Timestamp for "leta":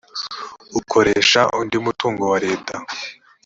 2.45-2.75